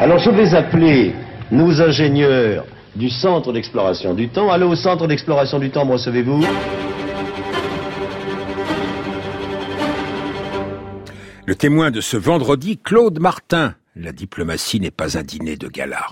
[0.00, 1.12] Alors je vais appeler
[1.50, 4.48] nos ingénieurs du centre d'exploration du temps.
[4.48, 6.40] Allô au centre d'exploration du temps, me recevez-vous?
[11.46, 13.74] Le témoin de ce vendredi, Claude Martin.
[13.96, 16.06] La diplomatie n'est pas un dîner de gala.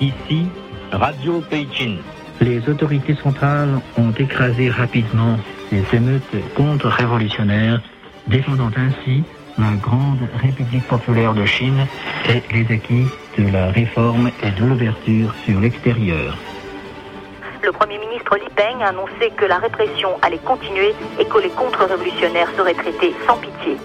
[0.00, 0.46] Ici,
[0.92, 1.98] Radio Beijing.
[2.40, 5.38] Les autorités centrales ont écrasé rapidement
[5.72, 7.80] les émeutes contre-révolutionnaires,
[8.26, 9.24] défendant ainsi
[9.58, 11.86] la grande République populaire de Chine
[12.28, 13.06] et les acquis
[13.38, 16.36] de la réforme et de l'ouverture sur l'extérieur.
[17.62, 21.48] Le Premier ministre Li Peng a annoncé que la répression allait continuer et que les
[21.48, 23.76] contre-révolutionnaires seraient traités sans pitié.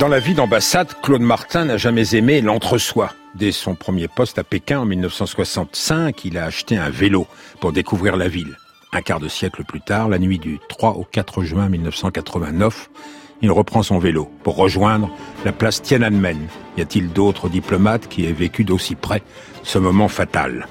[0.00, 3.10] Dans la vie d'ambassade, Claude Martin n'a jamais aimé l'entre-soi.
[3.34, 7.26] Dès son premier poste à Pékin en 1965, il a acheté un vélo
[7.60, 8.56] pour découvrir la ville.
[8.92, 12.90] Un quart de siècle plus tard, la nuit du 3 au 4 juin 1989,
[13.42, 15.10] il reprend son vélo pour rejoindre
[15.44, 16.46] la place Tiananmen.
[16.78, 19.22] Y a-t-il d'autres diplomates qui aient vécu d'aussi près
[19.64, 20.68] ce moment fatal?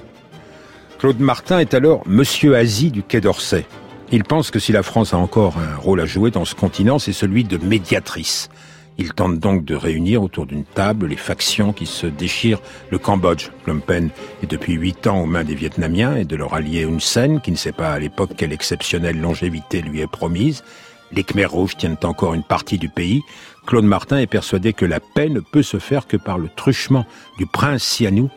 [0.99, 3.65] Claude Martin est alors Monsieur Asie du Quai d'Orsay.
[4.13, 6.97] Il pense que si la France a encore un rôle à jouer dans ce continent,
[6.97, 8.49] c'est celui de médiatrice.
[8.97, 13.49] Il tente donc de réunir autour d'une table les factions qui se déchirent le Cambodge.
[13.63, 14.09] Phnom Penh
[14.43, 17.51] est depuis huit ans aux mains des Vietnamiens et de leur allié Hun Sen, qui
[17.51, 20.63] ne sait pas à l'époque quelle exceptionnelle longévité lui est promise.
[21.11, 23.21] Les Khmers rouges tiennent encore une partie du pays.
[23.65, 27.05] Claude Martin est persuadé que la paix ne peut se faire que par le truchement
[27.37, 28.31] du prince Sihanouk,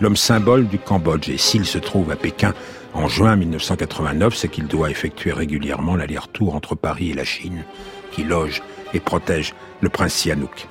[0.00, 1.28] l'homme symbole du Cambodge.
[1.28, 2.54] Et s'il se trouve à Pékin
[2.94, 7.64] en juin 1989, c'est qu'il doit effectuer régulièrement l'aller-retour entre Paris et la Chine,
[8.12, 8.62] qui loge
[8.94, 10.68] et protège le prince Sihanouk.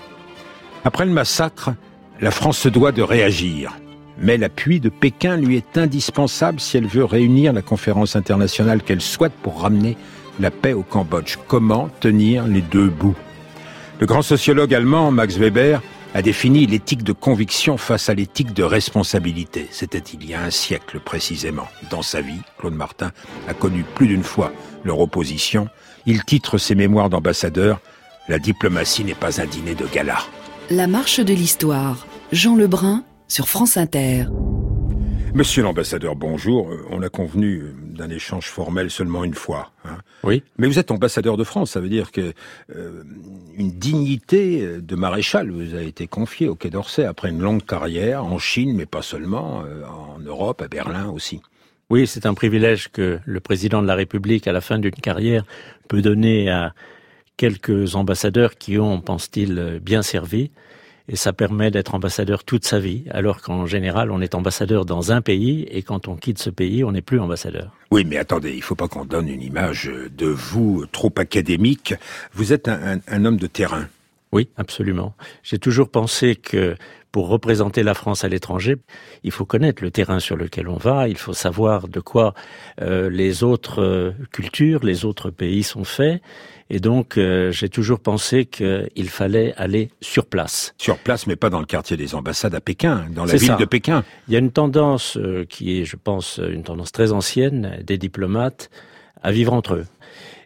[0.86, 1.72] Après le massacre,
[2.22, 3.78] la France se doit de réagir.
[4.18, 9.02] Mais l'appui de Pékin lui est indispensable si elle veut réunir la conférence internationale qu'elle
[9.02, 9.98] souhaite pour ramener
[10.40, 11.38] la paix au Cambodge.
[11.48, 13.16] Comment tenir les deux bouts?
[14.00, 15.82] Le grand sociologue allemand Max Weber
[16.14, 19.68] a défini l'éthique de conviction face à l'éthique de responsabilité.
[19.72, 21.68] C'était il y a un siècle précisément.
[21.90, 23.12] Dans sa vie, Claude Martin
[23.48, 24.52] a connu plus d'une fois
[24.84, 25.70] leur opposition.
[26.06, 27.80] Il titre ses mémoires d'ambassadeur
[28.28, 30.18] La diplomatie n'est pas un dîner de gala.
[30.70, 32.08] La marche de l'histoire.
[32.32, 34.26] Jean Lebrun sur France Inter.
[35.34, 36.72] Monsieur l'ambassadeur, bonjour.
[36.72, 39.72] Euh, On a convenu d'un échange formel seulement une fois.
[39.86, 39.98] hein.
[40.24, 40.44] Oui.
[40.58, 42.34] Mais vous êtes ambassadeur de France, ça veut dire que
[42.76, 43.04] euh,
[43.56, 48.26] une dignité de maréchal vous a été confiée au Quai d'Orsay après une longue carrière
[48.26, 51.42] en Chine, mais pas seulement, euh, en Europe, à Berlin aussi.
[51.92, 55.44] Oui, c'est un privilège que le président de la République, à la fin d'une carrière,
[55.90, 56.74] peut donner à
[57.36, 60.52] quelques ambassadeurs qui ont, pense-t-il, bien servi.
[61.10, 65.12] Et ça permet d'être ambassadeur toute sa vie, alors qu'en général, on est ambassadeur dans
[65.12, 67.76] un pays, et quand on quitte ce pays, on n'est plus ambassadeur.
[67.92, 71.94] Oui, mais attendez, il faut pas qu'on donne une image de vous trop académique.
[72.32, 73.90] Vous êtes un, un- un homme de terrain.
[74.32, 75.14] Oui, absolument.
[75.44, 76.78] J'ai toujours pensé que
[77.12, 78.78] pour représenter la France à l'étranger,
[79.24, 82.34] il faut connaître le terrain sur lequel on va, il faut savoir de quoi
[82.82, 86.22] euh, les autres euh, cultures, les autres pays sont faits.
[86.74, 90.74] Et donc, euh, j'ai toujours pensé qu'il fallait aller sur place.
[90.78, 93.56] Sur place, mais pas dans le quartier des ambassades à Pékin, dans la ville ça.
[93.58, 94.06] de Pékin.
[94.30, 97.98] Il y a une tendance euh, qui est, je pense, une tendance très ancienne des
[97.98, 98.70] diplomates
[99.22, 99.86] à vivre entre eux.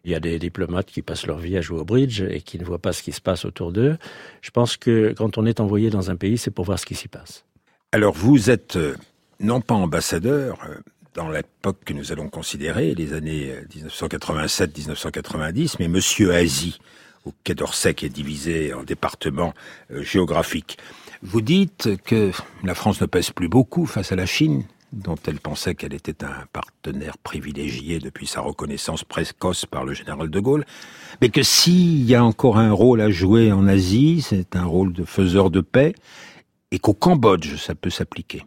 [0.06, 2.58] Il y a des diplomates qui passent leur vie à jouer au bridge et qui
[2.60, 3.98] ne voient pas ce qui se passe autour d'eux.
[4.42, 6.96] Je pense que quand on est envoyé dans un pays, c'est pour voir ce qui
[6.96, 7.44] s'y passe.
[7.92, 8.96] Alors vous êtes euh,
[9.40, 10.76] non pas ambassadeur euh,
[11.16, 16.80] dans l'époque que nous allons considérer, les années euh, 1987-1990, mais Monsieur Asie,
[17.26, 19.54] au Quai d'Orsay qui est divisé en départements
[19.92, 20.78] euh, géographiques.
[21.24, 22.32] Vous dites que
[22.64, 24.66] la France ne pèse plus beaucoup face à la Chine,
[24.96, 30.30] dont elle pensait qu'elle était un partenaire privilégié depuis sa reconnaissance précoce par le général
[30.30, 30.66] de Gaulle,
[31.22, 34.94] mais que s'il y a encore un rôle à jouer en Asie, c'est un rôle
[34.94, 35.94] de faiseur de paix,
[36.72, 38.44] et qu'au Cambodge, ça peut s'appliquer.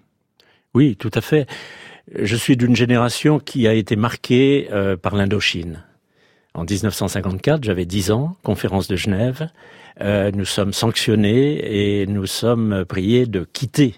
[0.74, 1.46] Oui, tout à fait.
[2.14, 5.84] Je suis d'une génération qui a été marquée euh, par l'Indochine.
[6.54, 9.50] En 1954, j'avais 10 ans, conférence de Genève.
[10.00, 13.94] Euh, nous sommes sanctionnés et nous sommes priés de quitter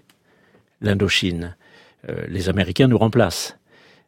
[0.81, 1.56] l'Indochine.
[2.08, 3.56] Euh, les Américains nous remplacent.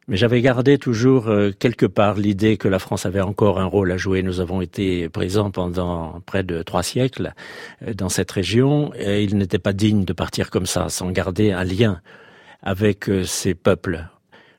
[0.09, 3.93] Mais j'avais gardé toujours euh, quelque part l'idée que la France avait encore un rôle
[3.93, 4.23] à jouer.
[4.25, 7.35] Nous avons été présents pendant près de trois siècles
[7.87, 11.53] euh, dans cette région et il n'était pas digne de partir comme ça sans garder
[11.53, 12.01] un lien
[12.63, 14.05] avec euh, ces peuples.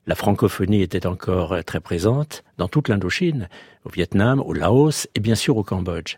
[0.07, 3.49] La francophonie était encore très présente dans toute l'Indochine,
[3.83, 6.17] au Vietnam, au Laos et bien sûr au Cambodge.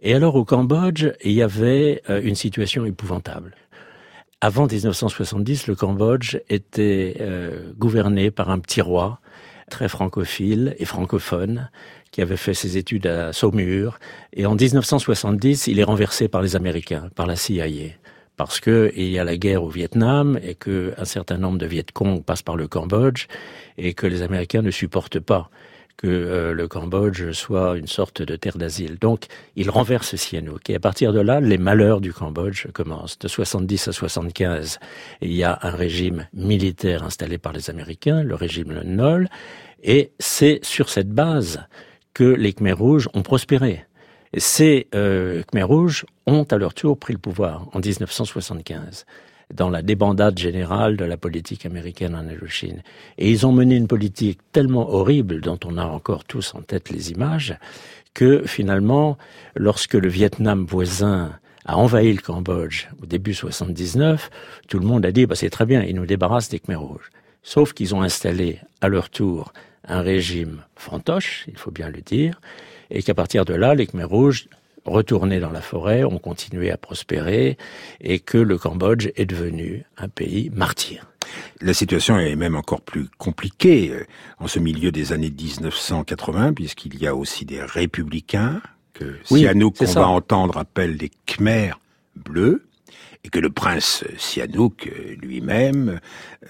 [0.00, 3.54] Et alors au Cambodge, il y avait une situation épouvantable.
[4.40, 9.20] Avant 1970, le Cambodge était euh, gouverné par un petit roi
[9.68, 11.70] très francophile et francophone,
[12.12, 13.98] qui avait fait ses études à Saumur.
[14.32, 17.66] Et en 1970, il est renversé par les Américains, par la CIA
[18.36, 21.66] parce que il y a la guerre au Vietnam et que un certain nombre de
[21.66, 23.26] Viet Cong passent par le Cambodge
[23.76, 25.50] et que les Américains ne supportent pas
[25.98, 28.98] que euh, le Cambodge soit une sorte de terre d'asile.
[28.98, 30.70] Donc, il renverse Sihanouk.
[30.70, 33.18] Et à partir de là, les malheurs du Cambodge commencent.
[33.18, 34.78] De 70 à 75,
[35.20, 39.28] il y a un régime militaire installé par les Américains, le régime Nol,
[39.82, 41.60] et c'est sur cette base
[42.14, 43.84] que les Khmers rouges ont prospéré.
[44.36, 49.04] Ces euh, Khmers rouges ont à leur tour pris le pouvoir en 1975
[49.54, 52.82] dans la débandade générale de la politique américaine en Indochine.
[53.16, 56.90] Et ils ont mené une politique tellement horrible, dont on a encore tous en tête
[56.90, 57.56] les images,
[58.14, 59.16] que finalement,
[59.54, 61.32] lorsque le Vietnam voisin
[61.64, 64.30] a envahi le Cambodge au début 79,
[64.68, 67.10] tout le monde a dit bah, c'est très bien, ils nous débarrassent des Khmers rouges.
[67.42, 69.52] Sauf qu'ils ont installé à leur tour
[69.86, 72.40] un régime fantoche, il faut bien le dire,
[72.90, 74.48] et qu'à partir de là, les Khmers rouges
[74.84, 77.56] retournés dans la forêt, ont continué à prospérer
[78.00, 81.06] et que le Cambodge est devenu un pays martyr.
[81.60, 84.04] La situation est même encore plus compliquée euh,
[84.38, 88.60] en ce milieu des années 1980, puisqu'il y a aussi des républicains
[88.94, 91.78] que Sihanouk, qu'on va entendre, appelle les Khmers
[92.16, 92.64] bleus,
[93.24, 96.00] et que le prince Sihanouk euh, lui-même,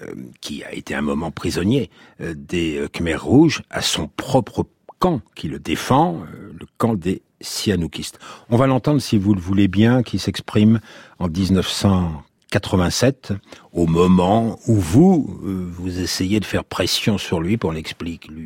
[0.01, 1.89] euh, qui a été un moment prisonnier
[2.19, 4.65] des Khmers rouges, a son propre
[4.99, 6.21] camp qui le défend,
[6.59, 8.19] le camp des Sihanoukistes.
[8.49, 10.79] On va l'entendre, si vous le voulez bien, qui s'exprime
[11.19, 13.33] en 1987,
[13.71, 17.73] au moment où vous, euh, vous essayez de faire pression sur lui pour,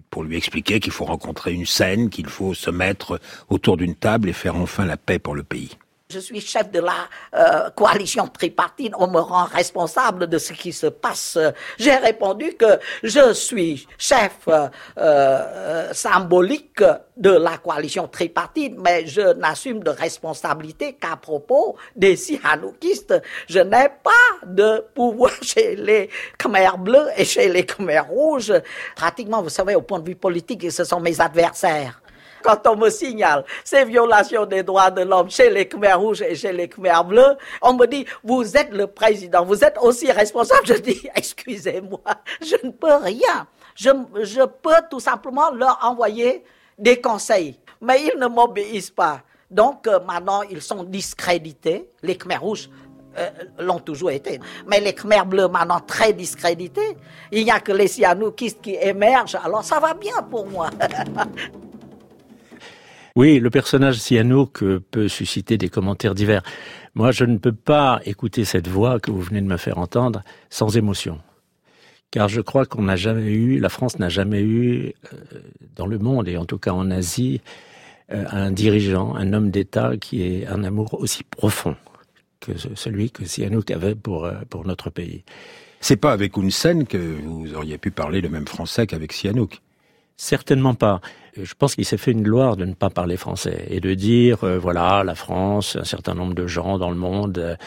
[0.09, 3.19] pour lui expliquer qu'il faut rencontrer une scène, qu'il faut se mettre
[3.50, 5.77] autour d'une table et faire enfin la paix pour le pays
[6.13, 10.71] je suis chef de la euh, coalition tripartite, on me rend responsable de ce qui
[10.71, 11.38] se passe.
[11.79, 14.67] J'ai répondu que je suis chef euh,
[14.97, 16.83] euh, symbolique
[17.17, 23.21] de la coalition tripartite, mais je n'assume de responsabilité qu'à propos des Sihanoukistes.
[23.47, 28.53] Je n'ai pas de pouvoir chez les Khmers bleus et chez les Khmers rouges.
[28.95, 32.02] Pratiquement, vous savez, au point de vue politique, ce sont mes adversaires
[32.44, 36.36] quand on me signale ces violations des droits de l'homme chez les Khmer rouges et
[36.36, 40.66] chez les Khmer bleus, on me dit, vous êtes le président, vous êtes aussi responsable.
[40.66, 42.01] Je dis, excusez-moi,
[42.42, 43.48] je ne peux rien.
[43.75, 46.44] Je, peux tout simplement leur envoyer
[46.78, 49.22] des conseils, mais ils ne m'obéissent pas.
[49.50, 51.89] Donc euh, maintenant, ils sont discrédités.
[52.01, 52.69] Les Khmer rouges
[53.18, 53.30] euh,
[53.60, 54.39] l'ont toujours été.
[54.68, 56.98] Mais les Khmer bleus, maintenant très discrédités.
[57.31, 59.38] Il n'y a que les Sihanoukistes qui émergent.
[59.44, 60.69] Alors ça va bien pour moi.
[63.15, 66.42] Oui, le personnage Sihanouk peut susciter des commentaires divers.
[66.95, 70.24] Moi, je ne peux pas écouter cette voix que vous venez de me faire entendre
[70.50, 71.19] sans émotion.
[72.10, 75.18] Car je crois qu'on n'a jamais eu, la France n'a jamais eu, euh,
[75.75, 77.42] dans le monde, et en tout cas en Asie,
[78.12, 81.75] euh, un dirigeant, un homme d'État qui ait un amour aussi profond
[82.39, 85.24] que celui que Sihanouk avait pour, euh, pour notre pays.
[85.81, 89.62] C'est pas avec une scène que vous auriez pu parler le même français qu'avec Sihanouk.
[90.18, 91.01] Certainement pas.
[91.35, 94.44] Je pense qu'il s'est fait une gloire de ne pas parler français et de dire,
[94.44, 97.57] euh, voilà, la France, un certain nombre de gens dans le monde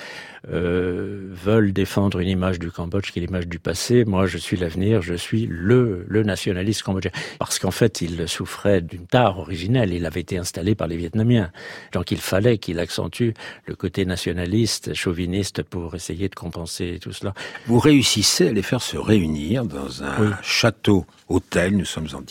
[0.49, 4.05] euh, veulent défendre une image du Cambodge qui est l'image du passé.
[4.05, 7.11] Moi, je suis l'avenir, je suis le, le nationaliste cambodgien.
[7.41, 9.93] Parce qu'en fait, il souffrait d'une tare originelle.
[9.93, 11.51] Il avait été installé par les Vietnamiens.
[11.93, 13.31] Donc, il fallait qu'il accentue
[13.65, 17.35] le côté nationaliste, chauviniste pour essayer de compenser tout cela.
[17.67, 21.77] Vous réussissez à les faire se réunir dans un château hôtel.
[21.77, 22.23] Nous sommes en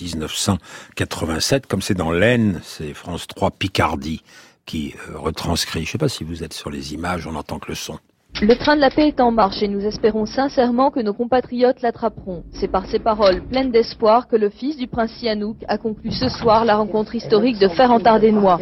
[1.26, 4.22] 1987, comme c'est dans l'Aisne, c'est France 3 Picardie
[4.66, 5.82] qui euh, retranscrit.
[5.82, 7.98] Je ne sais pas si vous êtes sur les images, on n'entend que le son.
[8.42, 11.82] Le train de la paix est en marche et nous espérons sincèrement que nos compatriotes
[11.82, 12.44] l'attraperont.
[12.52, 16.30] C'est par ces paroles pleines d'espoir que le fils du prince Sihanouk a conclu ce
[16.30, 18.60] soir la rencontre historique de Ferrand-Tardenois.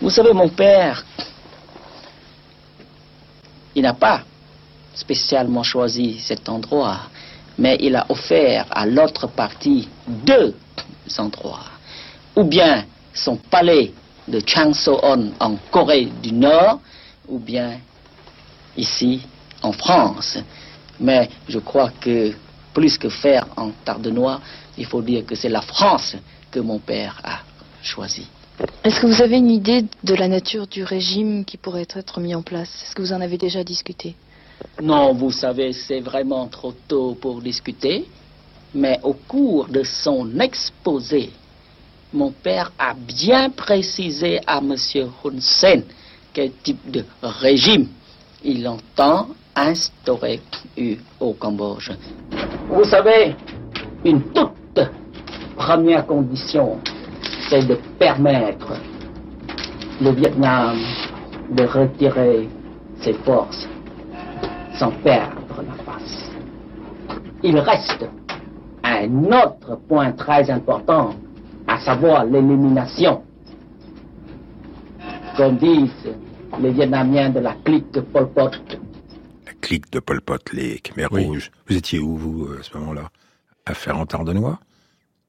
[0.00, 1.04] Vous savez, mon père,
[3.74, 4.22] il n'a pas
[4.94, 7.00] spécialement choisi cet endroit,
[7.58, 10.54] mais il a offert à l'autre partie deux
[11.18, 11.79] endroits.
[12.40, 13.92] Ou bien son palais
[14.26, 16.80] de Changso-on en Corée du Nord,
[17.28, 17.78] ou bien
[18.78, 19.20] ici
[19.60, 20.38] en France.
[20.98, 22.32] Mais je crois que
[22.72, 24.40] plus que faire en Tardenois,
[24.78, 26.16] il faut dire que c'est la France
[26.50, 27.40] que mon père a
[27.82, 28.26] choisi.
[28.84, 32.34] Est-ce que vous avez une idée de la nature du régime qui pourrait être mis
[32.34, 32.70] en place?
[32.84, 34.16] Est-ce que vous en avez déjà discuté?
[34.82, 38.08] Non, vous savez, c'est vraiment trop tôt pour discuter.
[38.74, 41.32] Mais au cours de son exposé,
[42.12, 44.74] mon père a bien précisé à M.
[45.24, 45.84] Hun Sen
[46.32, 47.88] quel type de régime
[48.44, 50.40] il entend instaurer
[51.18, 51.90] au Cambodge.
[52.68, 53.34] Vous savez,
[54.04, 54.80] une toute
[55.56, 56.78] première condition,
[57.48, 58.74] c'est de permettre
[60.00, 60.78] le Vietnam
[61.50, 62.48] de retirer
[63.00, 63.68] ses forces
[64.78, 66.30] sans perdre la face.
[67.42, 68.06] Il reste
[68.84, 71.10] un autre point très important,
[71.70, 73.22] à savoir l'élimination.
[75.36, 76.10] Comme disent
[76.60, 78.50] les Vietnamiens de la clique de Pol Pot.
[79.46, 81.52] La clique de Pol Pot, les Khmer Rouges.
[81.68, 83.10] Vous étiez où, vous, à ce moment-là?
[83.66, 84.58] À faire en Tardenois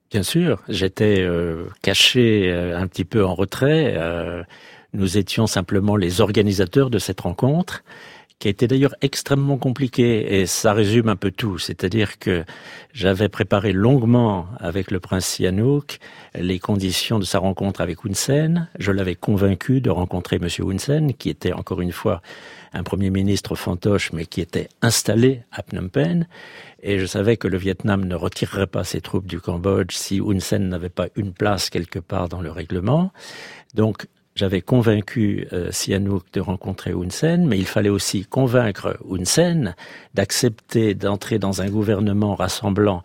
[0.10, 3.93] Bien sûr, j'étais euh, caché euh, un petit peu en retrait.
[3.95, 4.43] Euh,
[4.93, 7.83] nous étions simplement les organisateurs de cette rencontre
[8.41, 11.60] qui a été d'ailleurs extrêmement compliquée et ça résume un peu tout.
[11.60, 12.43] C'est-à-dire que
[12.91, 16.00] j'avais préparé longuement avec le prince Sihanouk
[16.33, 18.67] les conditions de sa rencontre avec Hun Sen.
[18.79, 22.24] Je l'avais convaincu de rencontrer Monsieur Hun Sen, qui était encore une fois
[22.74, 26.25] un premier ministre fantoche, mais qui était installé à Phnom Penh.
[26.81, 30.39] Et je savais que le Vietnam ne retirerait pas ses troupes du Cambodge si Hun
[30.39, 33.12] Sen n'avait pas une place quelque part dans le règlement.
[33.75, 39.26] Donc, j'avais convaincu euh, Sihanouk de rencontrer Hun Sen, mais il fallait aussi convaincre Hun
[39.26, 39.76] Sen
[40.14, 43.04] d'accepter d'entrer dans un gouvernement rassemblant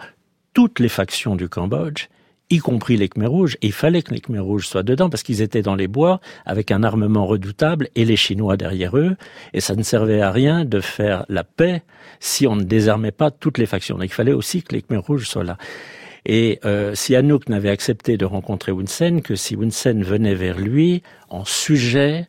[0.55, 2.09] toutes les factions du Cambodge,
[2.49, 3.57] y compris les Khmer Rouges.
[3.61, 6.71] Il fallait que les Khmer Rouges soient dedans parce qu'ils étaient dans les bois avec
[6.71, 9.17] un armement redoutable et les Chinois derrière eux.
[9.53, 11.83] Et ça ne servait à rien de faire la paix
[12.21, 13.97] si on ne désarmait pas toutes les factions.
[13.97, 15.59] Donc il fallait aussi que les Khmer Rouges soient là.
[16.27, 20.59] Et euh, Sihanouk n'avait accepté de rencontrer Hun Sen que si Hun Sen venait vers
[20.59, 22.27] lui en sujet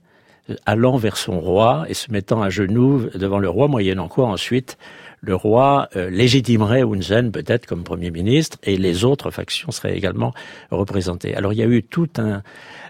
[0.49, 4.27] euh, allant vers son roi et se mettant à genoux devant le roi, moyennant quoi
[4.27, 4.77] ensuite
[5.21, 9.97] le roi euh, légitimerait Hun Sen peut-être comme Premier ministre et les autres factions seraient
[9.97, 10.33] également
[10.71, 11.35] représentées.
[11.35, 12.43] Alors il y a eu tout un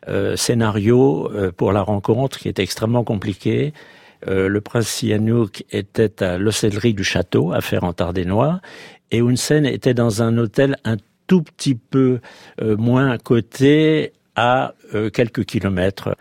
[0.07, 3.73] euh, scénario euh, pour la rencontre qui était extrêmement compliqué.
[4.25, 8.61] le prince Sihanouk était à l'ocellerie du château à faire en Tardenois
[9.11, 10.97] et Hun Sen était dans un hôtel un
[11.27, 12.19] tout petit peu
[12.59, 14.73] moins coté à
[15.13, 16.15] quelques kilomètres.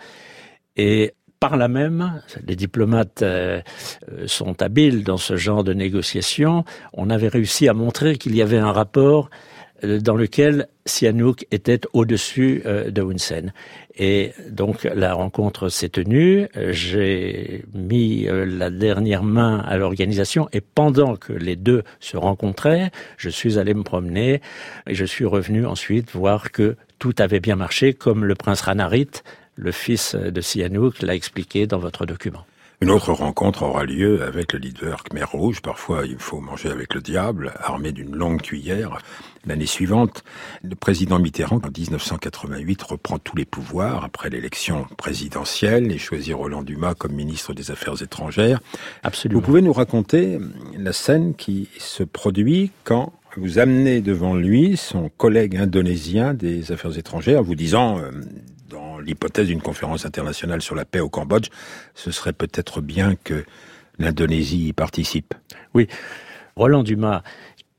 [0.77, 3.61] Et par là même, les diplomates euh,
[4.11, 8.43] euh, sont habiles dans ce genre de négociations, on avait réussi à montrer qu'il y
[8.43, 9.29] avait un rapport
[9.85, 13.53] euh, dans lequel Sihanouk était au-dessus de Hun Sen.
[13.97, 20.49] Et donc la rencontre s'est tenue, j'ai mis la dernière main à l'organisation.
[20.53, 24.43] Et pendant que les deux se rencontraient, je suis allé me promener.
[24.87, 29.23] Et je suis revenu ensuite voir que tout avait bien marché comme le prince Ranarit
[29.57, 32.45] le fils de Sihanouk l'a expliqué dans votre document.
[32.83, 35.63] Une autre rencontre aura lieu avec le leader Khmer Rouge.
[35.63, 38.99] Parfois, il faut manger avec le diable, armé d'une longue cuillère.
[39.47, 40.25] L'année suivante,
[40.63, 46.63] le président Mitterrand, en 1988, reprend tous les pouvoirs après l'élection présidentielle et choisit Roland
[46.63, 48.61] Dumas comme ministre des Affaires étrangères.
[49.03, 49.41] Absolument.
[49.41, 50.39] Vous pouvez nous raconter
[50.77, 56.99] la scène qui se produit quand vous amenez devant lui son collègue indonésien des Affaires
[56.99, 58.11] étrangères, vous disant euh,
[59.07, 61.49] l'hypothèse d'une conférence internationale sur la paix au Cambodge,
[61.95, 63.45] ce serait peut-être bien que
[63.99, 65.35] l'Indonésie y participe.
[65.75, 65.89] Oui,
[66.57, 67.23] Roland Dumas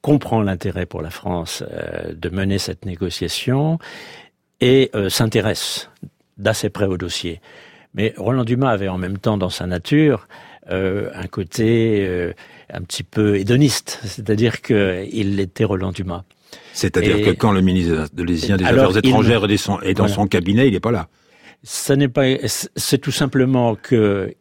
[0.01, 3.77] comprend l'intérêt pour la France euh, de mener cette négociation
[4.61, 5.89] et euh, s'intéresse
[6.37, 7.41] d'assez près au dossier.
[7.93, 10.27] Mais Roland Dumas avait en même temps dans sa nature
[10.69, 12.33] euh, un côté
[12.71, 16.23] un petit peu hédoniste, c'est-à-dire qu'il était Roland Dumas.
[16.73, 19.45] C'est-à-dire que quand le ministre de des Affaires étrangères
[19.83, 21.07] est dans son cabinet, il n'est pas là.
[21.63, 22.25] Ce n'est pas,
[22.75, 24.33] c'est tout simplement que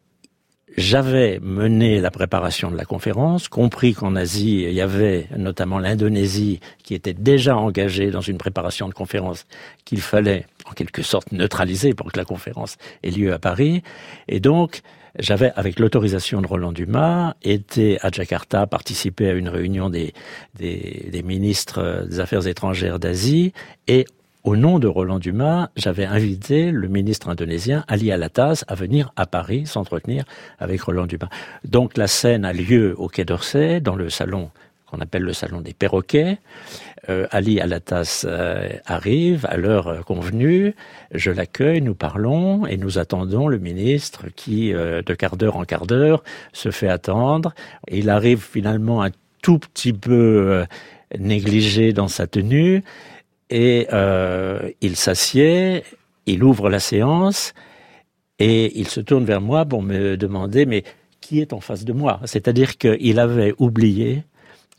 [0.77, 6.59] j'avais mené la préparation de la conférence, compris qu'en Asie, il y avait notamment l'Indonésie
[6.83, 9.47] qui était déjà engagée dans une préparation de conférence
[9.85, 13.81] qu'il fallait en quelque sorte neutraliser pour que la conférence ait lieu à Paris.
[14.27, 14.81] Et donc,
[15.19, 20.13] j'avais, avec l'autorisation de Roland Dumas, été à Jakarta, participé à une réunion des,
[20.55, 23.53] des, ministres des Affaires étrangères d'Asie,
[23.87, 24.05] et
[24.43, 29.25] au nom de Roland Dumas, j'avais invité le ministre indonésien Ali Alatas à venir à
[29.25, 30.23] Paris s'entretenir
[30.57, 31.29] avec Roland Dumas.
[31.65, 34.49] Donc la scène a lieu au Quai d'Orsay, dans le salon
[34.89, 36.39] qu'on appelle le salon des perroquets.
[37.09, 40.75] Euh, Ali Alatas euh, arrive à l'heure convenue,
[41.13, 45.65] je l'accueille, nous parlons et nous attendons le ministre qui, euh, de quart d'heure en
[45.65, 47.53] quart d'heure, se fait attendre.
[47.89, 50.65] Il arrive finalement un tout petit peu
[51.17, 52.83] négligé dans sa tenue
[53.49, 53.87] et
[54.81, 55.83] il s'assied,
[56.25, 57.53] il ouvre la séance
[58.39, 60.83] et il se tourne vers moi pour me demander mais
[61.21, 62.19] qui est en face de moi?
[62.25, 64.23] C'est-à-dire qu'il avait oublié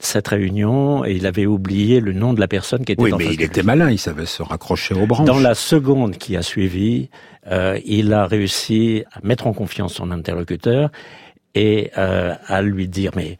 [0.00, 3.18] cette réunion et il avait oublié le nom de la personne qui était oui, en
[3.18, 5.26] mais il était malin, il savait se raccrocher aux branches.
[5.26, 7.10] Dans la seconde qui a suivi,
[7.50, 10.90] euh, il a réussi à mettre en confiance son interlocuteur
[11.54, 13.38] et euh, à lui dire mais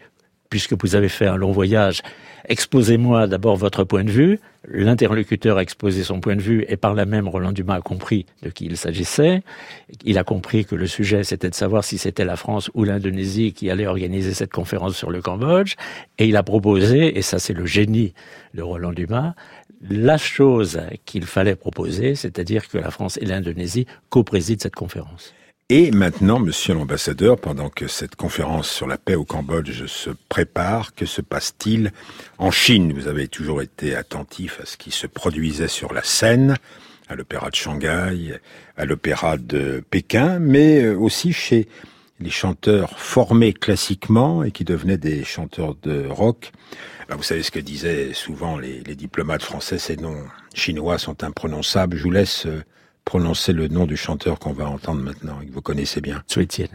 [0.50, 2.02] puisque vous avez fait un long voyage,
[2.48, 4.40] exposez-moi d'abord votre point de vue.
[4.70, 8.26] L'interlocuteur a exposé son point de vue et par là même Roland Dumas a compris
[8.42, 9.42] de qui il s'agissait.
[10.04, 13.54] Il a compris que le sujet c'était de savoir si c'était la France ou l'Indonésie
[13.54, 15.76] qui allait organiser cette conférence sur le Cambodge
[16.18, 18.12] et il a proposé, et ça c'est le génie
[18.52, 19.34] de Roland Dumas,
[19.88, 25.32] la chose qu'il fallait proposer, c'est-à-dire que la France et l'Indonésie co-président cette conférence.
[25.70, 30.94] Et maintenant, monsieur l'ambassadeur, pendant que cette conférence sur la paix au Cambodge se prépare,
[30.94, 31.92] que se passe-t-il
[32.38, 32.94] en Chine?
[32.94, 36.56] Vous avez toujours été attentif à ce qui se produisait sur la scène,
[37.06, 38.40] à l'opéra de Shanghai,
[38.78, 41.68] à l'opéra de Pékin, mais euh, aussi chez
[42.18, 46.50] les chanteurs formés classiquement et qui devenaient des chanteurs de rock.
[47.10, 51.98] vous savez ce que disaient souvent les, les diplomates français, ces noms chinois sont imprononçables.
[51.98, 52.64] Je vous laisse euh,
[53.07, 56.23] prononcer le nom du chanteur qu'on va entendre maintenant et que vous connaissez bien.
[56.27, 56.67] Tsuetian.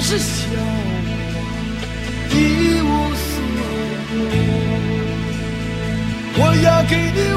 [0.00, 0.16] Je
[6.40, 7.31] 我要给你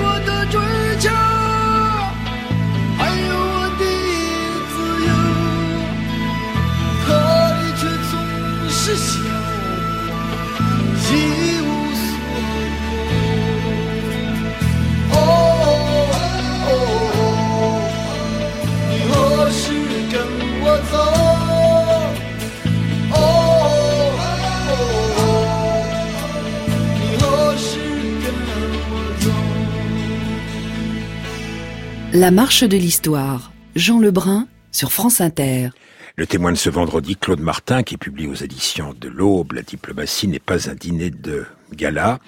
[32.17, 33.53] ？La marche de l'histoire.
[33.75, 35.69] Jean Lebrun sur France Inter.
[36.17, 40.27] Le témoin de ce vendredi, Claude Martin, qui publie aux éditions de l'Aube, La diplomatie
[40.27, 41.45] n'est pas un dîner de
[41.75, 42.21] gala,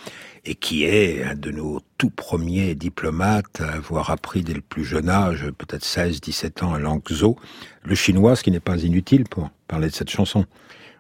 [0.45, 4.85] et qui est un de nos tout premiers diplomates à avoir appris dès le plus
[4.85, 7.37] jeune âge, peut-être 16, 17 ans, à Langzhou,
[7.83, 10.45] le chinois, ce qui n'est pas inutile pour parler de cette chanson.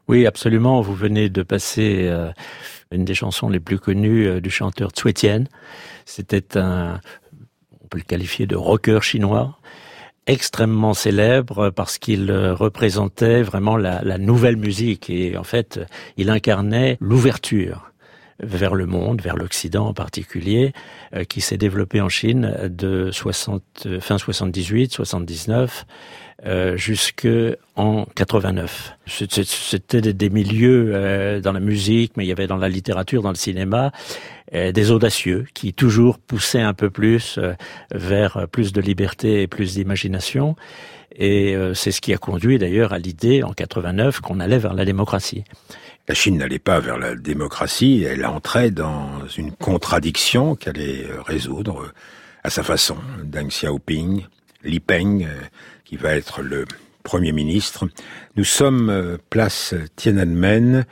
[0.08, 0.80] Oui, absolument.
[0.80, 2.30] Vous venez de passer euh,
[2.90, 5.44] une des chansons les plus connues euh, du chanteur Tsuetian.
[6.06, 7.02] C'était un,
[7.88, 9.56] on peut le qualifier de rocker chinois,
[10.26, 15.08] extrêmement célèbre parce qu'il euh, représentait vraiment la, nouvelle musique.
[15.08, 15.80] Et en fait
[16.18, 17.90] il incarnait l'ouverture
[18.40, 20.74] vers le monde, vers l'Occident en particulier,
[21.14, 25.86] euh, qui s'est développé en Chine de 60, fin 78, 79
[26.46, 27.26] euh, jusque
[27.74, 28.94] en 89.
[29.06, 33.30] C'était des milieux euh, dans la musique, mais il y avait dans la littérature, dans
[33.30, 33.92] le cinéma,
[34.54, 37.54] euh, des audacieux qui toujours poussaient un peu plus euh,
[37.92, 40.56] vers plus de liberté et plus d'imagination.
[41.20, 44.84] Et c'est ce qui a conduit d'ailleurs à l'idée en 89 qu'on allait vers la
[44.84, 45.42] démocratie.
[46.06, 51.92] La Chine n'allait pas vers la démocratie, elle entrait dans une contradiction qu'elle allait résoudre
[52.44, 52.98] à sa façon.
[53.24, 54.26] Deng Xiaoping,
[54.62, 55.26] Li Peng,
[55.88, 56.66] qui va être le
[57.02, 57.88] Premier ministre.
[58.36, 60.84] Nous sommes euh, place Tiananmen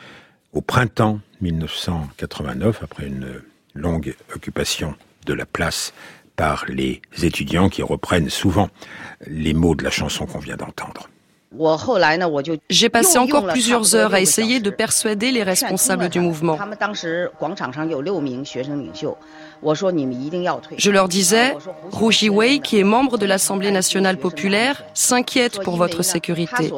[0.54, 3.42] au printemps 1989, après une
[3.74, 4.94] longue occupation
[5.26, 5.92] de la place
[6.35, 8.70] par les étudiants qui reprennent souvent
[9.26, 11.11] les mots de la chanson qu'on vient d'entendre.
[12.70, 16.59] J'ai passé encore plusieurs heures à essayer de persuader les responsables du mouvement.
[19.62, 21.57] Je leur disais,
[21.90, 26.71] Rouji Wei, qui est membre de l'Assemblée nationale populaire, s'inquiète pour votre sécurité.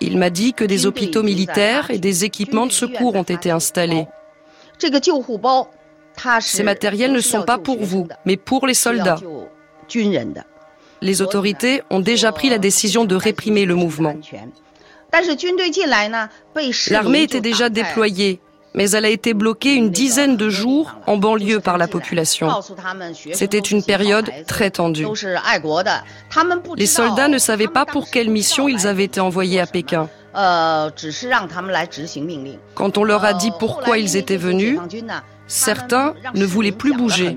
[0.00, 4.06] Il m'a dit que des hôpitaux militaires et des équipements de secours ont été installés.
[6.40, 9.18] Ces matériels ne sont pas pour vous, mais pour les soldats
[11.02, 14.14] les autorités ont déjà pris la décision de réprimer le mouvement.
[16.90, 18.40] L'armée était déjà déployée,
[18.74, 22.48] mais elle a été bloquée une dizaine de jours en banlieue par la population.
[23.32, 25.06] C'était une période très tendue.
[26.76, 30.08] Les soldats ne savaient pas pour quelle mission ils avaient été envoyés à Pékin.
[32.74, 34.78] Quand on leur a dit pourquoi ils étaient venus,
[35.52, 37.36] Certains ne voulaient plus bouger.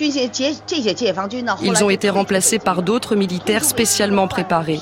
[0.00, 4.80] Ils ont été remplacés par d'autres militaires spécialement préparés.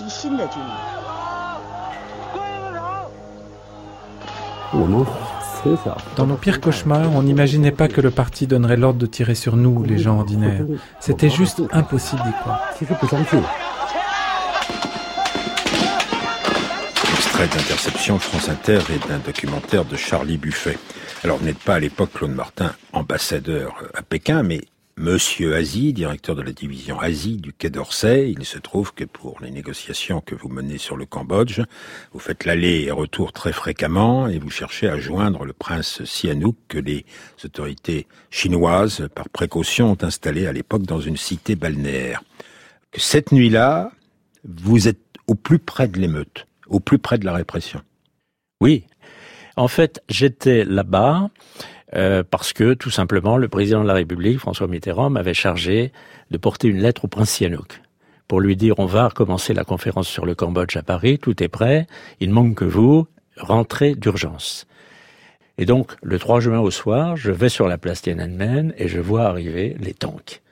[6.17, 9.57] Dans nos pires cauchemars, on n'imaginait pas que le parti donnerait l'ordre de tirer sur
[9.57, 10.65] nous, les gens ordinaires.
[11.01, 12.73] C'était juste impossible d'y croire.
[17.39, 20.79] d'interception France Inter et d'un documentaire de Charlie Buffet.
[21.23, 24.63] Alors, vous n'êtes pas à l'époque, Claude Martin, ambassadeur à Pékin, mais
[24.99, 28.31] Monsieur Asie, directeur de la division Asie du Quai d'Orsay.
[28.31, 31.61] Il se trouve que pour les négociations que vous menez sur le Cambodge,
[32.15, 36.57] vous faites l'aller et retour très fréquemment et vous cherchez à joindre le prince Sihanouk
[36.69, 37.05] que les
[37.45, 42.23] autorités chinoises, par précaution, ont installé à l'époque dans une cité balnéaire.
[42.91, 43.93] Que cette nuit-là,
[44.45, 47.83] vous êtes au plus près de l'émeute, au plus près de la répression.
[48.63, 48.87] Oui.
[49.57, 51.29] En fait, j'étais là-bas
[51.95, 55.93] euh, parce que tout simplement le président de la République, François Mitterrand, m'avait chargé
[56.31, 57.81] de porter une lettre au prince Sihanouk
[58.29, 61.49] pour lui dire on va recommencer la conférence sur le Cambodge à Paris, tout est
[61.49, 61.87] prêt,
[62.21, 64.67] il manque que vous, rentrez d'urgence.
[65.59, 69.01] Et donc, le 3 juin au soir, je vais sur la place Tiananmen et je
[69.01, 70.43] vois arriver les tanks.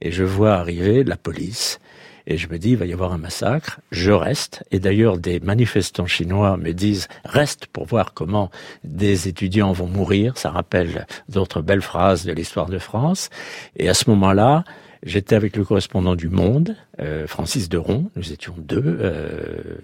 [0.00, 1.80] Et je vois arriver la police
[2.26, 3.80] et je me dis, il va y avoir un massacre.
[3.90, 4.64] Je reste.
[4.70, 8.50] Et d'ailleurs, des manifestants chinois me disent, reste pour voir comment
[8.82, 10.38] des étudiants vont mourir.
[10.38, 13.28] Ça rappelle d'autres belles phrases de l'histoire de France.
[13.76, 14.64] Et à ce moment-là,
[15.04, 19.76] J'étais avec le correspondant du Monde, euh, Francis Deron, nous étions deux, euh,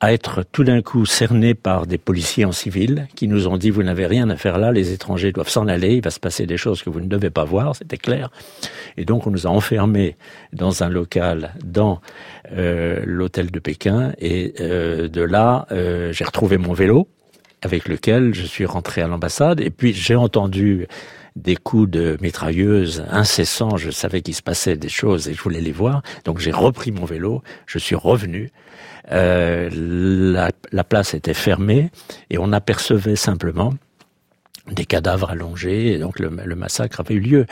[0.00, 3.70] à être tout d'un coup cernés par des policiers en civil qui nous ont dit
[3.70, 6.44] vous n'avez rien à faire là, les étrangers doivent s'en aller, il va se passer
[6.44, 8.30] des choses que vous ne devez pas voir, c'était clair.
[8.98, 10.14] Et donc on nous a enfermés
[10.52, 12.02] dans un local dans
[12.52, 17.08] euh, l'hôtel de Pékin et de là j'ai retrouvé mon vélo
[17.62, 20.86] avec lequel je suis rentré à l'ambassade et puis j'ai entendu
[21.36, 23.76] des coups de mitrailleuse incessants.
[23.76, 26.02] Je savais qu'il se passait des choses et je voulais les voir.
[26.24, 28.50] Donc j'ai repris mon vélo, je suis revenu.
[29.12, 29.70] Euh,
[30.72, 31.90] la, place était fermée
[32.30, 33.72] et on apercevait simplement
[34.68, 37.46] des cadavres allongés et donc le, massacre avait eu lieu.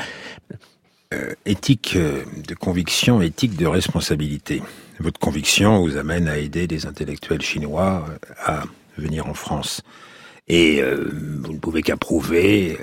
[1.12, 4.62] Euh, éthique euh, de conviction, éthique de responsabilité.
[4.98, 8.06] Votre conviction vous amène à aider des intellectuels chinois
[8.44, 8.64] à
[8.96, 9.82] venir en France.
[10.46, 12.78] Et vous ne pouvez qu'approuver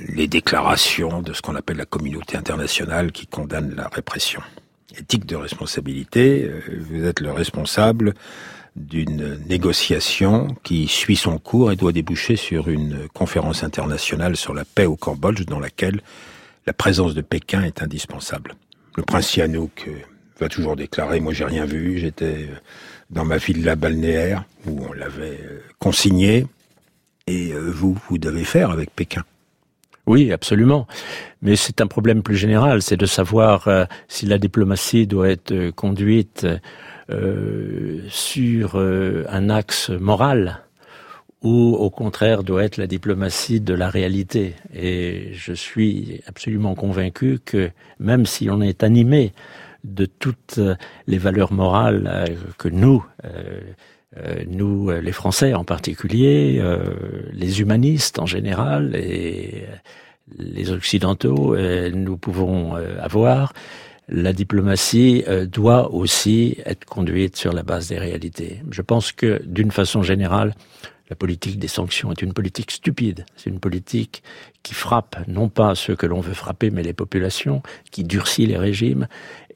[0.00, 4.40] les déclarations de ce qu'on appelle la communauté internationale qui condamne la répression.
[4.96, 8.14] Éthique de responsabilité, euh, vous êtes le responsable
[8.76, 14.64] d'une négociation qui suit son cours et doit déboucher sur une conférence internationale sur la
[14.64, 16.00] paix au Cambodge dans laquelle
[16.66, 18.56] la présence de Pékin est indispensable.
[18.96, 19.92] Le prince Sihanouk euh,
[20.40, 22.56] va toujours déclarer, moi j'ai rien vu, j'étais euh,
[23.10, 25.38] dans ma villa balnéaire où on l'avait
[25.78, 26.46] consigné,
[27.26, 29.24] et vous, vous devez faire avec Pékin.
[30.06, 30.86] Oui, absolument.
[31.40, 35.52] Mais c'est un problème plus général, c'est de savoir euh, si la diplomatie doit être
[35.52, 36.46] euh, conduite
[37.10, 40.60] euh, sur un axe moral
[41.42, 44.54] ou au contraire doit être la diplomatie de la réalité.
[44.74, 49.32] Et je suis absolument convaincu que même si on est animé
[49.84, 50.58] de toutes
[51.06, 53.04] les valeurs morales que nous,
[54.46, 56.62] nous les Français en particulier,
[57.32, 59.66] les humanistes en général et
[60.38, 63.52] les Occidentaux, euh, nous pouvons euh, avoir,
[64.08, 68.62] la diplomatie euh, doit aussi être conduite sur la base des réalités.
[68.70, 70.54] Je pense que, d'une façon générale,
[71.10, 73.26] la politique des sanctions est une politique stupide.
[73.36, 74.22] C'est une politique
[74.62, 78.56] qui frappe non pas ceux que l'on veut frapper, mais les populations, qui durcit les
[78.56, 79.06] régimes.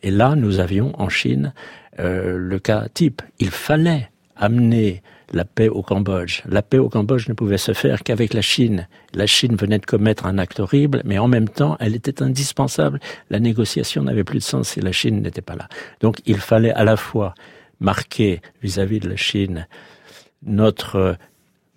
[0.02, 1.54] Et là, nous avions en Chine
[1.98, 3.22] le cas type.
[3.40, 4.08] Il fallait
[4.38, 6.42] amener la paix au Cambodge.
[6.48, 8.88] La paix au Cambodge ne pouvait se faire qu'avec la Chine.
[9.14, 13.00] La Chine venait de commettre un acte horrible, mais en même temps, elle était indispensable.
[13.30, 15.68] La négociation n'avait plus de sens si la Chine n'était pas là.
[16.00, 17.34] Donc il fallait à la fois
[17.80, 19.66] marquer vis-à-vis de la Chine
[20.42, 21.16] notre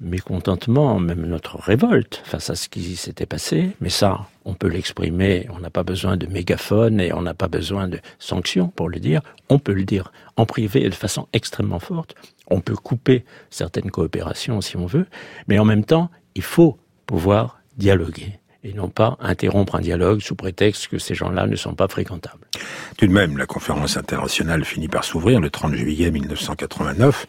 [0.02, 5.48] mécontentement, même notre révolte face à ce qui s'était passé, mais ça, on peut l'exprimer,
[5.56, 9.00] on n'a pas besoin de mégaphone et on n'a pas besoin de sanctions pour le
[9.00, 12.16] dire, on peut le dire en privé et de façon extrêmement forte,
[12.52, 15.08] on peut couper certaines coopérations si on veut,
[15.48, 20.36] mais en même temps, il faut pouvoir dialoguer et non pas interrompre un dialogue sous
[20.36, 22.46] prétexte que ces gens-là ne sont pas fréquentables.
[22.98, 27.26] Tout de même, la conférence internationale finit par s'ouvrir le 30 juillet 1989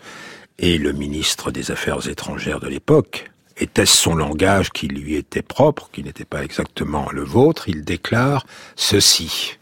[0.58, 5.88] et le ministre des Affaires étrangères de l'époque, était-ce son langage qui lui était propre,
[5.92, 8.44] qui n'était pas exactement le vôtre, il déclare
[8.76, 9.58] ceci.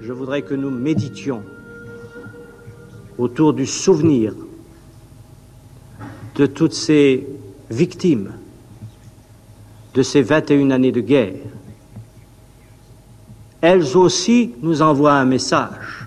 [0.00, 1.42] Je voudrais que nous méditions
[3.18, 4.34] autour du souvenir
[6.34, 7.26] de toutes ces
[7.70, 8.32] victimes
[9.94, 11.40] de ces 21 années de guerre.
[13.62, 16.06] Elles aussi nous envoient un message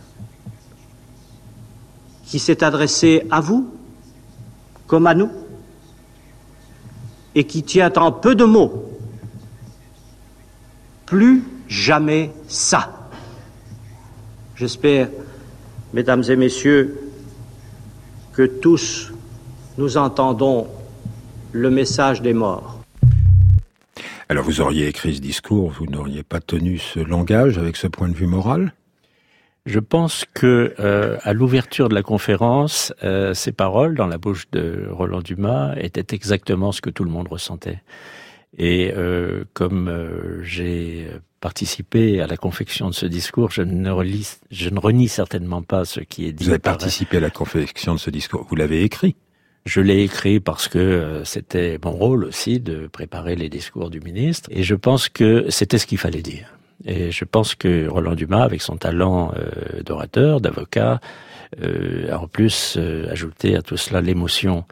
[2.25, 3.67] qui s'est adressé à vous
[4.85, 5.31] comme à nous
[7.33, 8.85] et qui tient en peu de mots.
[11.07, 13.09] Plus jamais ça.
[14.55, 15.09] J'espère
[15.91, 16.98] Mesdames et Messieurs,
[18.39, 19.11] que tous
[19.77, 20.67] nous entendons
[21.51, 22.81] le message des morts.
[24.29, 28.07] Alors vous auriez écrit ce discours, vous n'auriez pas tenu ce langage avec ce point
[28.07, 28.71] de vue moral?
[29.65, 34.49] Je pense que euh, à l'ouverture de la conférence, euh, ces paroles dans la bouche
[34.53, 37.81] de Roland Dumas étaient exactement ce que tout le monde ressentait.
[38.57, 41.07] Et euh, comme j'ai
[41.39, 45.85] participé à la confection de ce discours, je ne, relis, je ne renie certainement pas
[45.85, 46.45] ce qui est dit.
[46.45, 48.45] Vous avez participé à la confection de ce discours.
[48.49, 49.15] Vous l'avez écrit
[49.65, 54.49] je l'ai écrit parce que c'était mon rôle aussi de préparer les discours du ministre
[54.51, 56.57] et je pense que c'était ce qu'il fallait dire.
[56.85, 61.01] Et je pense que Roland Dumas, avec son talent euh, d'orateur, d'avocat,
[61.61, 64.65] euh, a en plus euh, ajouté à tout cela l'émotion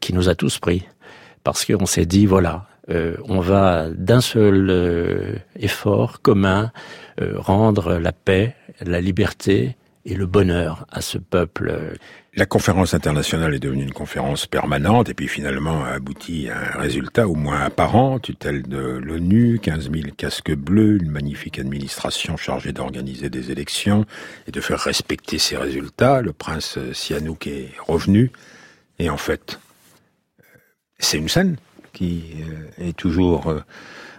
[0.00, 0.84] qui nous a tous pris.
[1.44, 6.72] Parce qu'on s'est dit, voilà, on va d'un seul effort commun
[7.20, 11.96] rendre la paix, la liberté et le bonheur à ce peuple.
[12.34, 16.80] La conférence internationale est devenue une conférence permanente et puis finalement a abouti à un
[16.80, 22.72] résultat au moins apparent, tutelle de l'ONU, 15 000 casques bleus, une magnifique administration chargée
[22.72, 24.04] d'organiser des élections
[24.46, 26.20] et de faire respecter ces résultats.
[26.22, 28.30] Le prince Sihanouk est revenu
[28.98, 29.58] et en fait,
[30.98, 31.56] c'est une scène
[31.96, 33.60] qui euh, est toujours euh,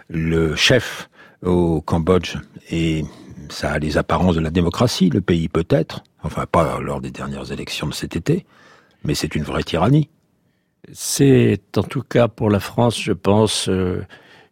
[0.08, 1.08] le chef
[1.42, 2.36] au Cambodge
[2.72, 3.04] et
[3.50, 7.52] ça a les apparences de la démocratie, le pays peut-être, enfin pas lors des dernières
[7.52, 8.44] élections de cet été,
[9.04, 10.10] mais c'est une vraie tyrannie.
[10.92, 14.04] C'est en tout cas pour la France, je pense, euh,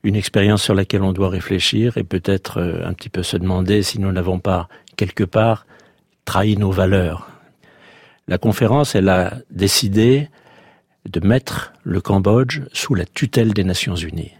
[0.04, 3.98] une expérience sur laquelle on doit réfléchir et peut-être un petit peu se demander si
[3.98, 5.66] nous n'avons pas, quelque part,
[6.24, 7.28] trahi nos valeurs.
[8.28, 10.28] La conférence, elle a décidé
[11.08, 14.32] de mettre le Cambodge sous la tutelle des Nations Unies.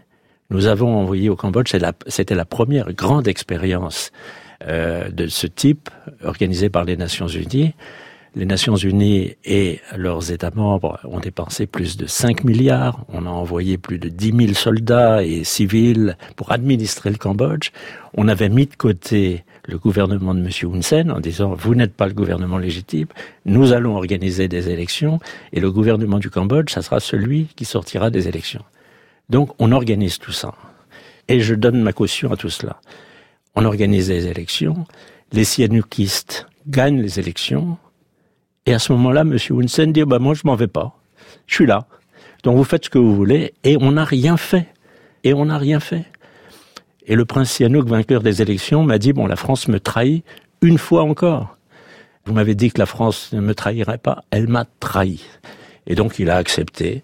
[0.49, 1.75] Nous avons envoyé au Cambodge,
[2.07, 4.11] c'était la première grande expérience
[4.67, 5.89] euh, de ce type
[6.23, 7.73] organisé par les Nations Unies.
[8.37, 13.03] Les Nations Unies et leurs États membres ont dépensé plus de 5 milliards.
[13.09, 17.71] On a envoyé plus de 10 000 soldats et civils pour administrer le Cambodge.
[18.13, 20.49] On avait mis de côté le gouvernement de M.
[20.71, 23.07] Hun Sen en disant vous n'êtes pas le gouvernement légitime,
[23.45, 25.19] nous allons organiser des élections
[25.51, 28.63] et le gouvernement du Cambodge, ça sera celui qui sortira des élections.
[29.29, 30.53] Donc on organise tout ça.
[31.27, 32.79] Et je donne ma caution à tout cela
[33.57, 34.85] on organise les élections,
[35.31, 37.79] les Sihanoukistes gagnent les élections,
[38.67, 39.37] et à ce moment-là, M.
[39.49, 40.93] Hun dit, bah, moi, je m'en vais pas.
[41.47, 41.87] Je suis là.
[42.43, 44.67] Donc vous faites ce que vous voulez, et on n'a rien fait.
[45.23, 46.05] Et on n'a rien fait.
[47.07, 50.23] Et le prince Sihanouk, vainqueur des élections, m'a dit, bon, la France me trahit
[50.61, 51.57] une fois encore.
[52.25, 54.23] Vous m'avez dit que la France ne me trahirait pas.
[54.31, 55.23] Elle m'a trahi.
[55.87, 57.03] Et donc il a accepté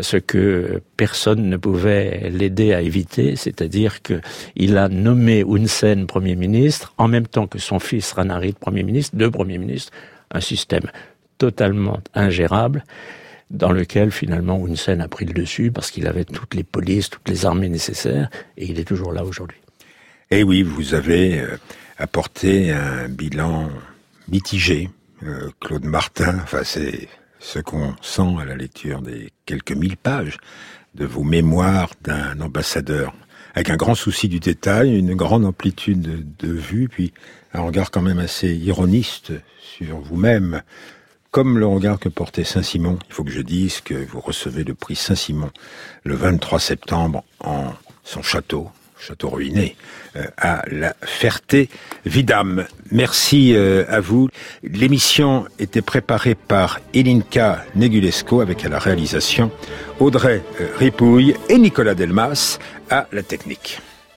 [0.00, 6.34] ce que personne ne pouvait l'aider à éviter, c'est-à-dire qu'il a nommé Hun Sen Premier
[6.34, 9.92] ministre, en même temps que son fils Ranarit Premier ministre, deux Premiers ministres,
[10.34, 10.90] un système
[11.38, 12.84] totalement ingérable,
[13.50, 17.10] dans lequel finalement Hun Sen a pris le dessus parce qu'il avait toutes les polices,
[17.10, 19.58] toutes les armées nécessaires, et il est toujours là aujourd'hui.
[20.30, 21.56] Et eh oui, vous avez euh,
[21.98, 23.70] apporté un bilan
[24.28, 24.90] mitigé,
[25.22, 30.38] euh, Claude Martin, enfin c'est ce qu'on sent à la lecture des quelques mille pages
[30.94, 33.14] de vos mémoires d'un ambassadeur,
[33.54, 37.12] avec un grand souci du détail, une grande amplitude de, vue, puis
[37.52, 40.62] un regard quand même assez ironiste sur vous-même,
[41.30, 42.98] comme le regard que portait Saint-Simon.
[43.08, 45.50] Il faut que je dise que vous recevez le prix Saint-Simon
[46.02, 48.70] le 23 septembre en son château,
[49.06, 49.76] château ruiné,
[50.16, 52.66] euh, à la Ferté-Vidame.
[52.90, 54.28] Merci euh, à vous.
[54.62, 59.50] L'émission était préparée par Elinka Negulesco avec à la réalisation
[60.00, 62.58] Audrey euh, Ripouille et Nicolas Delmas
[62.90, 63.80] à la technique.